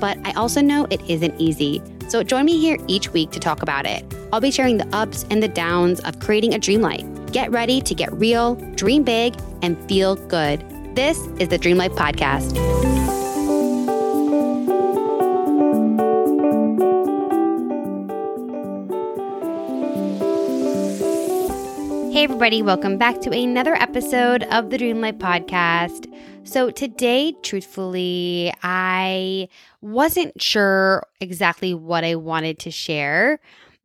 [0.00, 1.82] But I also know it isn't easy.
[2.08, 4.04] So join me here each week to talk about it.
[4.32, 7.04] I'll be sharing the ups and the downs of creating a dream life.
[7.32, 10.64] Get ready to get real, dream big, and feel good.
[10.94, 12.56] This is the Dream Life Podcast.
[22.18, 26.07] Hey, everybody, welcome back to another episode of the Dream Life Podcast.
[26.48, 29.50] So, today, truthfully, I
[29.82, 33.38] wasn't sure exactly what I wanted to share,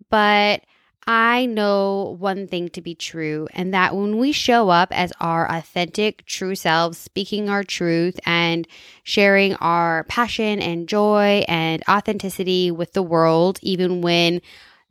[0.09, 0.63] but
[1.05, 5.45] I know one thing to be true, and that when we show up as our
[5.51, 8.65] authentic, true selves, speaking our truth and
[9.03, 14.39] sharing our passion and joy and authenticity with the world, even when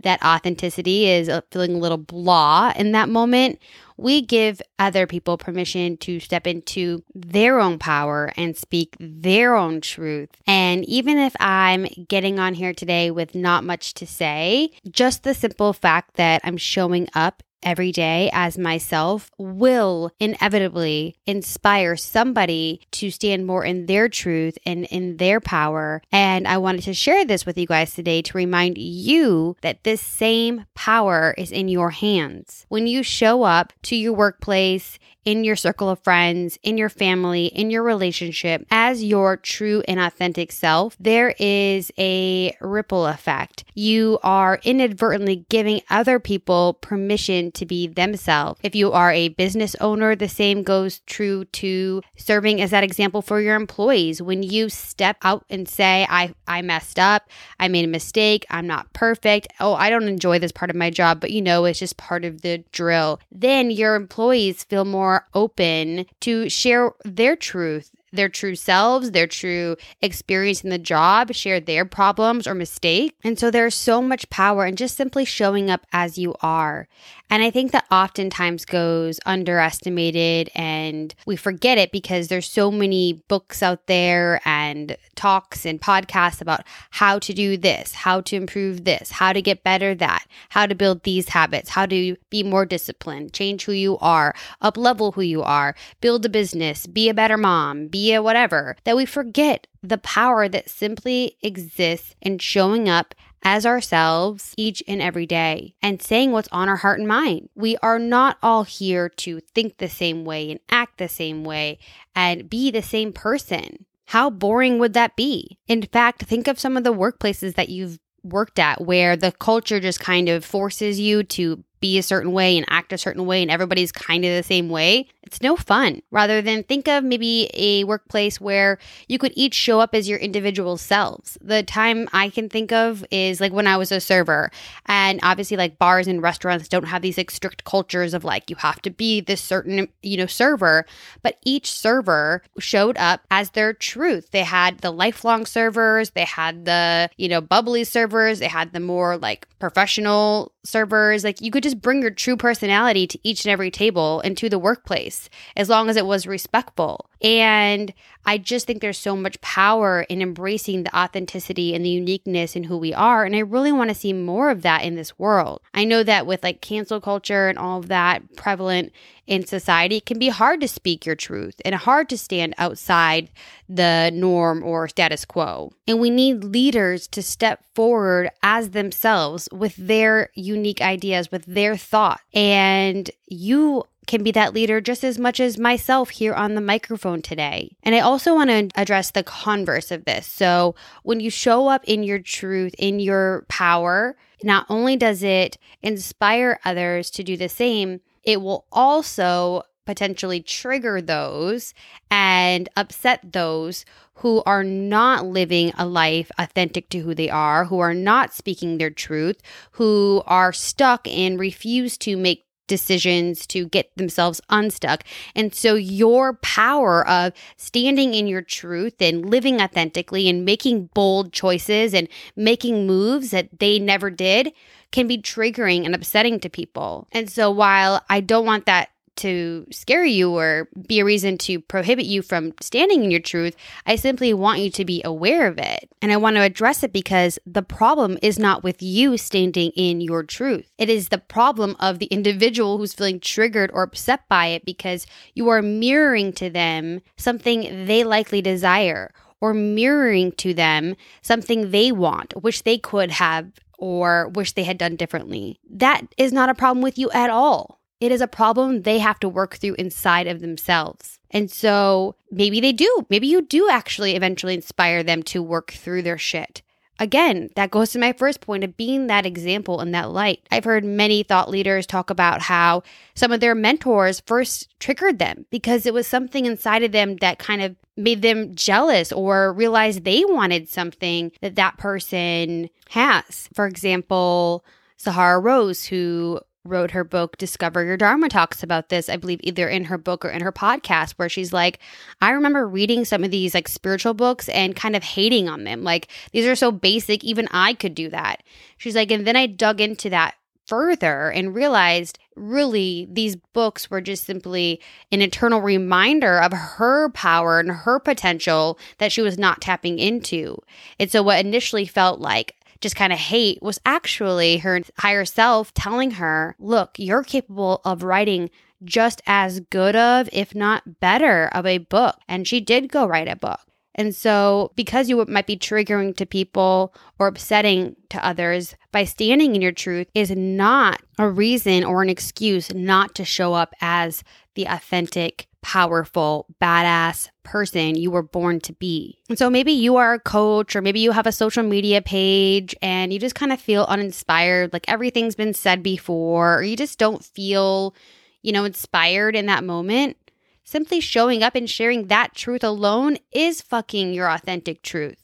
[0.03, 3.59] that authenticity is uh, feeling a little blah in that moment,
[4.03, 9.81] we give other people permission to step into their own power and speak their own
[9.81, 10.31] truth.
[10.47, 15.35] And even if I'm getting on here today with not much to say, just the
[15.35, 23.11] simple fact that I'm showing up every day as myself will inevitably inspire somebody to
[23.11, 26.03] stand more in their truth and in their power.
[26.11, 30.01] And I wanted to share this with you guys today to remind you that this
[30.01, 32.67] same power is in your hands.
[32.69, 37.47] When you show up to your workplace, in your circle of friends, in your family,
[37.47, 43.65] in your relationship as your true and authentic self, there is a ripple effect.
[43.75, 48.61] You are inadvertently giving other people permission to be themselves.
[48.63, 53.23] If you are a business owner, the same goes true to serving as that example
[53.23, 54.21] for your employees.
[54.21, 57.29] When you step out and say, I, I messed up,
[57.61, 60.91] I made a mistake, I'm not perfect, oh, I don't enjoy this part of my
[60.91, 65.12] job, but you know, it's just part of the drill, then your employees feel more
[65.13, 71.33] more open to share their truth their true selves, their true experience in the job,
[71.33, 73.17] share their problems or mistakes.
[73.25, 76.89] And so there's so much power in just simply showing up as you are.
[77.31, 83.23] And I think that oftentimes goes underestimated and we forget it because there's so many
[83.29, 88.85] books out there and talks and podcasts about how to do this, how to improve
[88.85, 92.67] this, how to get better that, how to build these habits, how to be more
[92.67, 97.15] disciplined, change who you are, up level who you are, build a business, be a
[97.15, 102.89] better mom, be a whatever, that we forget the power that simply exists in showing
[102.89, 103.15] up
[103.45, 107.49] as ourselves each and every day and saying what's on our heart and mind.
[107.55, 111.79] We are not all here to think the same way and act the same way
[112.15, 113.87] and be the same person.
[114.07, 115.59] How boring would that be?
[115.67, 119.81] In fact, think of some of the workplaces that you've worked at where the culture
[119.81, 123.43] just kind of forces you to be a certain way and act a certain way
[123.43, 126.01] and everybody's kind of the same way, it's no fun.
[126.11, 128.79] Rather than think of maybe a workplace where
[129.09, 131.37] you could each show up as your individual selves.
[131.43, 134.51] The time I can think of is like when I was a server.
[134.87, 138.57] And obviously like bars and restaurants don't have these like strict cultures of like you
[138.57, 140.87] have to be this certain, you know, server,
[141.23, 144.31] but each server showed up as their truth.
[144.31, 148.81] They had the lifelong servers, they had the, you know, bubbly servers, they had the
[148.81, 151.25] more like professional servers.
[151.25, 154.49] Like you could just bring your true personality to each and every table and to
[154.49, 157.11] the workplace as long as it was respectful.
[157.21, 157.93] And
[158.25, 162.65] I just think there's so much power in embracing the authenticity and the uniqueness in
[162.65, 163.25] who we are.
[163.25, 165.61] And I really want to see more of that in this world.
[165.75, 168.93] I know that with like cancel culture and all of that prevalent
[169.27, 173.31] in society, it can be hard to speak your truth and hard to stand outside
[173.69, 175.73] the norm or status quo.
[175.87, 181.77] And we need leaders to step forward as themselves with their unique ideas, with their
[181.77, 182.21] thought.
[182.35, 187.23] And you can be that leader just as much as myself here on the microphone
[187.23, 187.77] today.
[187.83, 190.27] And I also want to address the converse of this.
[190.27, 195.59] So, when you show up in your truth, in your power, not only does it
[195.83, 201.75] inspire others to do the same, it will also potentially trigger those
[202.11, 203.85] and upset those
[204.17, 208.79] who are not living a life authentic to who they are, who are not speaking
[208.79, 209.41] their truth,
[209.73, 215.05] who are stuck and refuse to make decisions to get themselves unstuck.
[215.37, 221.35] And so your power of standing in your truth and living authentically and making bold
[221.35, 224.55] choices and making moves that they never did
[224.91, 227.09] can be triggering and upsetting to people.
[227.13, 231.61] And so while I don't want that to scare you or be a reason to
[231.61, 233.57] prohibit you from standing in your truth.
[233.87, 235.89] I simply want you to be aware of it.
[236.01, 240.01] And I want to address it because the problem is not with you standing in
[240.01, 240.71] your truth.
[240.79, 245.07] It is the problem of the individual who's feeling triggered or upset by it because
[245.35, 251.91] you are mirroring to them something they likely desire or mirroring to them something they
[251.93, 255.59] want, which they could have or wish they had done differently.
[255.69, 257.82] That is not a problem with you at all.
[258.03, 261.21] It is a problem they have to work through inside of themselves.
[261.31, 263.07] And so maybe they do.
[263.09, 266.63] Maybe you do actually eventually inspire them to work through their shit.
[266.99, 270.41] Again, that goes to my first point of being that example and that light.
[270.51, 272.83] I've heard many thought leaders talk about how
[273.15, 277.39] some of their mentors first triggered them because it was something inside of them that
[277.39, 283.49] kind of made them jealous or realized they wanted something that that person has.
[283.55, 284.65] For example,
[284.97, 289.69] Sahara Rose, who wrote her book discover your dharma talks about this i believe either
[289.69, 291.79] in her book or in her podcast where she's like
[292.21, 295.83] i remember reading some of these like spiritual books and kind of hating on them
[295.83, 298.43] like these are so basic even i could do that
[298.77, 300.35] she's like and then i dug into that
[300.67, 304.81] further and realized really these books were just simply
[305.11, 310.57] an eternal reminder of her power and her potential that she was not tapping into.
[310.99, 315.73] And so, what initially felt like just kind of hate was actually her higher self
[315.73, 318.51] telling her, look, you're capable of writing
[318.85, 322.17] just as good of, if not better, of a book.
[322.29, 323.61] And she did go write a book.
[323.95, 329.55] And so, because you might be triggering to people or upsetting to others, by standing
[329.55, 334.25] in your truth is not a reason or an excuse not to show up as
[334.55, 339.19] the authentic powerful, badass person you were born to be.
[339.29, 342.75] And so maybe you are a coach or maybe you have a social media page
[342.83, 346.99] and you just kind of feel uninspired, like everything's been said before, or you just
[346.99, 347.95] don't feel,
[348.43, 350.17] you know, inspired in that moment.
[350.65, 355.19] Simply showing up and sharing that truth alone is fucking your authentic truth.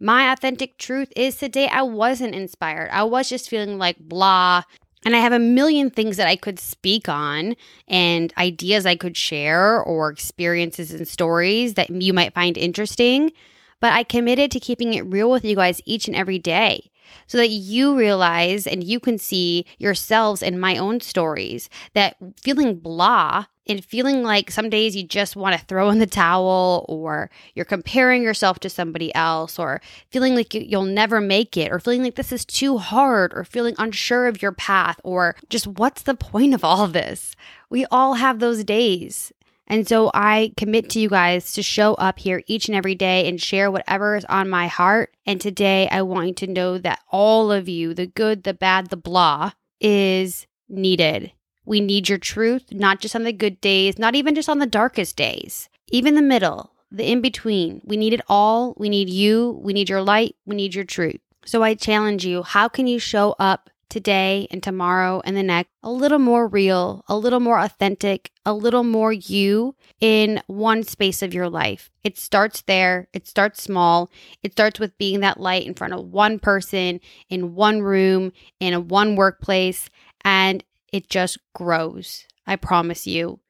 [0.00, 2.90] My authentic truth is today I wasn't inspired.
[2.90, 4.64] I was just feeling like blah,
[5.04, 7.56] and I have a million things that I could speak on
[7.88, 13.32] and ideas I could share or experiences and stories that you might find interesting.
[13.80, 16.91] But I committed to keeping it real with you guys each and every day
[17.26, 22.76] so that you realize and you can see yourselves in my own stories that feeling
[22.76, 27.30] blah and feeling like some days you just want to throw in the towel or
[27.54, 29.80] you're comparing yourself to somebody else or
[30.10, 33.74] feeling like you'll never make it or feeling like this is too hard or feeling
[33.78, 37.36] unsure of your path or just what's the point of all this?
[37.70, 39.32] We all have those days.
[39.66, 43.28] And so I commit to you guys to show up here each and every day
[43.28, 45.14] and share whatever is on my heart.
[45.24, 48.88] And today I want you to know that all of you, the good, the bad,
[48.88, 51.32] the blah, is needed.
[51.64, 54.66] We need your truth, not just on the good days, not even just on the
[54.66, 57.80] darkest days, even the middle, the in between.
[57.84, 58.74] We need it all.
[58.76, 59.60] We need you.
[59.62, 60.34] We need your light.
[60.44, 61.20] We need your truth.
[61.44, 65.70] So I challenge you how can you show up today and tomorrow and the next
[65.82, 71.22] a little more real, a little more authentic, a little more you in one space
[71.22, 71.90] of your life.
[72.02, 73.08] It starts there.
[73.12, 74.10] It starts small.
[74.42, 78.88] It starts with being that light in front of one person, in one room, in
[78.88, 79.90] one workplace,
[80.24, 82.24] and it just grows.
[82.46, 83.40] I promise you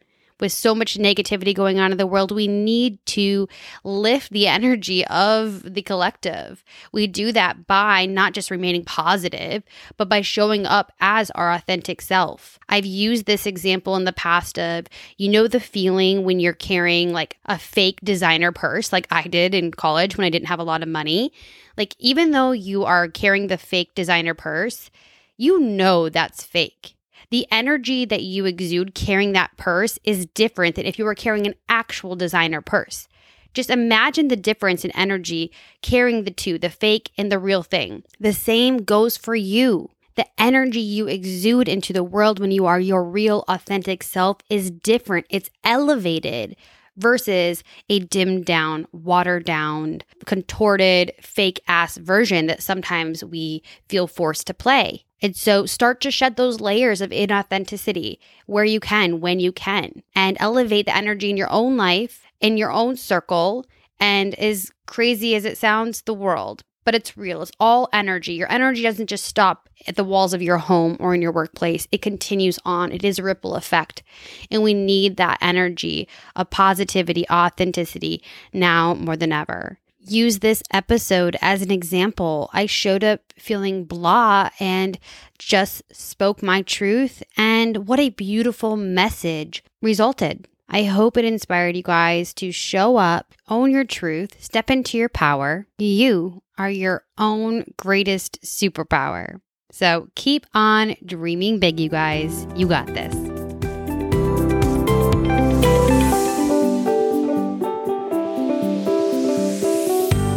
[0.43, 3.49] with so much negativity going on in the world, we need to
[3.85, 6.65] lift the energy of the collective.
[6.93, 9.63] We do that by not just remaining positive,
[9.97, 12.59] but by showing up as our authentic self.
[12.69, 17.13] I've used this example in the past of, you know, the feeling when you're carrying
[17.13, 20.65] like a fake designer purse, like I did in college when I didn't have a
[20.65, 21.33] lot of money.
[21.79, 24.91] Like, even though you are carrying the fake designer purse,
[25.39, 26.97] you know that's fake
[27.33, 31.47] the energy that you exude carrying that purse is different than if you were carrying
[31.47, 33.09] an actual designer purse.
[33.55, 38.03] Just imagine the difference in energy carrying the two, the fake and the real thing.
[38.21, 39.89] The same goes for you.
[40.15, 44.71] The energy you exude into the world when you are your real, authentic self is
[44.71, 45.25] different.
[45.31, 46.55] It's elevated
[46.99, 54.47] versus a dimmed down, watered down, contorted, fake ass version that sometimes we feel forced
[54.49, 55.07] to play.
[55.23, 60.03] And so start to shed those layers of inauthenticity where you can, when you can,
[60.15, 63.65] and elevate the energy in your own life, in your own circle,
[64.01, 66.65] and as crazy as it sounds, the world.
[66.85, 67.43] but it's real.
[67.43, 68.35] It's all energy.
[68.35, 71.87] Your energy doesn't just stop at the walls of your home or in your workplace,
[71.93, 72.93] it continues on.
[72.93, 74.03] It is a ripple effect.
[74.51, 79.79] And we need that energy of positivity, authenticity now more than ever.
[80.05, 82.51] Use this episode as an example.
[82.53, 84.99] I showed up feeling blah and
[85.39, 90.49] just spoke my truth, and what a beautiful message resulted.
[90.69, 95.09] I hope it inspired you guys to show up, own your truth, step into your
[95.09, 95.67] power.
[95.79, 99.41] You are your own greatest superpower.
[99.71, 102.47] So keep on dreaming big, you guys.
[102.57, 103.15] You got this.